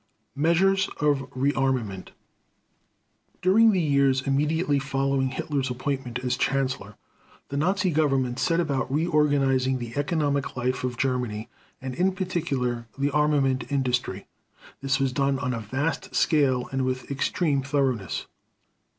[0.35, 2.09] Measures of Rearmament
[3.43, 6.95] During the years immediately following Hitler's appointment as Chancellor,
[7.49, 13.11] the Nazi Government set about reorganizing the economic life of Germany, and in particular the
[13.11, 14.25] armament industry.
[14.81, 18.25] This was done on a vast scale and with extreme thoroughness.